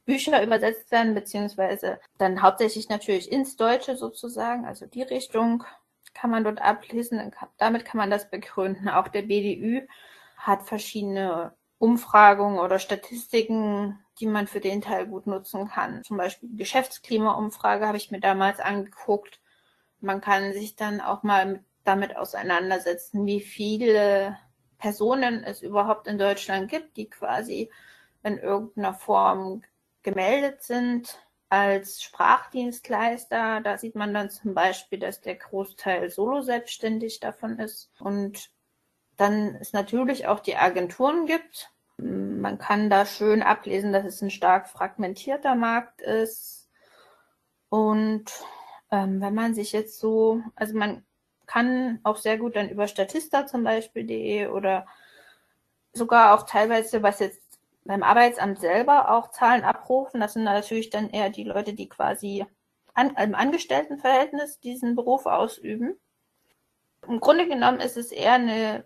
Bücher 0.05 0.43
übersetzt 0.43 0.91
werden, 0.91 1.15
beziehungsweise 1.15 1.99
dann 2.17 2.41
hauptsächlich 2.41 2.89
natürlich 2.89 3.31
ins 3.31 3.55
Deutsche 3.55 3.95
sozusagen, 3.95 4.65
also 4.65 4.85
die 4.85 5.01
Richtung 5.01 5.63
kann 6.13 6.29
man 6.29 6.43
dort 6.43 6.61
ablesen, 6.61 7.33
damit 7.57 7.85
kann 7.85 7.97
man 7.97 8.11
das 8.11 8.29
begründen. 8.29 8.87
Auch 8.89 9.07
der 9.07 9.23
BDÜ 9.23 9.87
hat 10.37 10.63
verschiedene 10.63 11.53
Umfragungen 11.79 12.59
oder 12.59 12.79
Statistiken 12.79 13.99
die 14.19 14.27
man 14.27 14.47
für 14.47 14.59
den 14.59 14.81
Teil 14.81 15.07
gut 15.07 15.27
nutzen 15.27 15.67
kann. 15.67 16.03
Zum 16.03 16.17
Beispiel 16.17 16.49
die 16.49 16.57
Geschäftsklimaumfrage 16.57 17.85
habe 17.85 17.97
ich 17.97 18.11
mir 18.11 18.19
damals 18.19 18.59
angeguckt. 18.59 19.39
Man 19.99 20.21
kann 20.21 20.53
sich 20.53 20.75
dann 20.75 21.01
auch 21.01 21.23
mal 21.23 21.63
damit 21.83 22.15
auseinandersetzen, 22.15 23.25
wie 23.25 23.41
viele 23.41 24.37
Personen 24.85 25.43
es 25.43 25.63
überhaupt 25.63 26.05
in 26.05 26.19
Deutschland 26.19 26.69
gibt, 26.69 26.95
die 26.95 27.09
quasi 27.09 27.71
in 28.21 28.37
irgendeiner 28.37 28.93
Form 28.93 29.63
gemeldet 30.03 30.61
sind 30.61 31.17
als 31.49 32.03
Sprachdienstleister. 32.03 33.61
Da 33.61 33.79
sieht 33.79 33.95
man 33.95 34.13
dann 34.13 34.29
zum 34.29 34.53
Beispiel, 34.53 34.99
dass 34.99 35.21
der 35.21 35.37
Großteil 35.37 36.11
solo 36.11 36.41
selbstständig 36.43 37.19
davon 37.19 37.57
ist. 37.57 37.91
Und 37.99 38.51
dann 39.17 39.55
es 39.55 39.73
natürlich 39.73 40.27
auch 40.27 40.39
die 40.39 40.55
Agenturen 40.55 41.25
gibt, 41.25 41.71
man 41.97 42.59
kann 42.59 42.91
da 42.91 43.07
schön 43.07 43.41
ablesen, 43.41 43.91
dass 43.91 44.05
es 44.05 44.21
ein 44.21 44.29
stark 44.29 44.69
fragmentierter 44.69 45.55
Markt 45.55 45.99
ist. 46.01 46.69
Und 47.69 48.25
ähm, 48.91 49.19
wenn 49.19 49.33
man 49.33 49.55
sich 49.55 49.71
jetzt 49.71 49.99
so, 49.99 50.43
also 50.55 50.77
man 50.77 51.03
kann 51.45 51.99
auch 52.03 52.17
sehr 52.17 52.37
gut 52.37 52.55
dann 52.55 52.69
über 52.69 52.87
Statista 52.87 53.45
zum 53.47 53.63
Beispiel.de 53.63 54.47
oder 54.47 54.85
sogar 55.93 56.33
auch 56.33 56.43
teilweise, 56.43 57.03
was 57.03 57.19
jetzt 57.19 57.41
beim 57.85 58.03
Arbeitsamt 58.03 58.59
selber 58.59 59.11
auch 59.11 59.31
Zahlen 59.31 59.63
abrufen. 59.63 60.19
Das 60.19 60.33
sind 60.33 60.43
natürlich 60.43 60.89
dann 60.89 61.09
eher 61.09 61.29
die 61.29 61.43
Leute, 61.43 61.73
die 61.73 61.87
quasi 61.87 62.45
an, 62.93 63.15
im 63.15 63.35
Angestelltenverhältnis 63.35 64.59
diesen 64.59 64.95
Beruf 64.95 65.25
ausüben. 65.25 65.99
Im 67.07 67.19
Grunde 67.19 67.47
genommen 67.47 67.79
ist 67.79 67.97
es 67.97 68.11
eher 68.11 68.33
eine, 68.33 68.85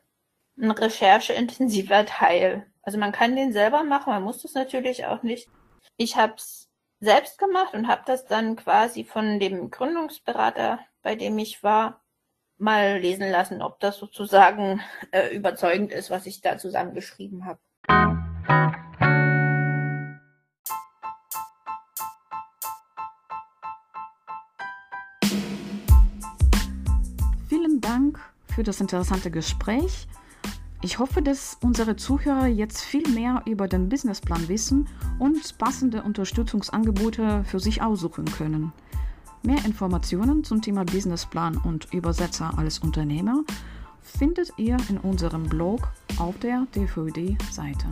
ein 0.57 0.71
rechercheintensiver 0.71 2.05
Teil. 2.05 2.65
Also 2.81 2.97
man 2.97 3.11
kann 3.11 3.35
den 3.35 3.53
selber 3.53 3.83
machen, 3.83 4.11
man 4.11 4.23
muss 4.23 4.41
das 4.41 4.53
natürlich 4.53 5.05
auch 5.05 5.23
nicht. 5.23 5.49
Ich 5.95 6.17
habe 6.17 6.33
es 6.35 6.69
selbst 6.99 7.37
gemacht 7.37 7.73
und 7.73 7.87
habe 7.87 8.03
das 8.05 8.25
dann 8.25 8.55
quasi 8.55 9.05
von 9.05 9.39
dem 9.39 9.71
Gründungsberater, 9.71 10.79
bei 11.01 11.15
dem 11.15 11.37
ich 11.37 11.63
war, 11.63 12.01
mal 12.59 12.99
lesen 12.99 13.29
lassen, 13.29 13.61
ob 13.61 13.79
das 13.79 13.97
sozusagen 13.97 14.81
äh, 15.11 15.35
überzeugend 15.35 15.91
ist, 15.91 16.09
was 16.09 16.25
ich 16.25 16.41
da 16.41 16.57
zusammengeschrieben 16.57 17.45
habe. 17.45 17.59
Vielen 27.47 27.81
Dank 27.81 28.19
für 28.53 28.63
das 28.63 28.81
interessante 28.81 29.31
Gespräch. 29.31 30.07
Ich 30.81 30.97
hoffe, 30.97 31.21
dass 31.21 31.57
unsere 31.61 31.97
Zuhörer 31.97 32.47
jetzt 32.47 32.81
viel 32.81 33.07
mehr 33.09 33.41
über 33.45 33.67
den 33.67 33.89
Businessplan 33.89 34.47
wissen 34.47 34.87
und 35.17 35.57
passende 35.57 36.03
Unterstützungsangebote 36.03 37.43
für 37.43 37.59
sich 37.59 37.81
aussuchen 37.81 38.25
können. 38.25 38.71
Mehr 39.41 39.63
Informationen 39.65 40.43
zum 40.43 40.61
Thema 40.61 40.83
Businessplan 40.83 41.57
und 41.57 41.93
Übersetzer 41.93 42.57
als 42.57 42.79
Unternehmer 42.79 43.43
findet 44.01 44.51
ihr 44.57 44.77
in 44.89 44.97
unserem 44.97 45.43
Blog 45.43 45.87
auf 46.17 46.37
der 46.39 46.67
DVD-Seite. 46.75 47.87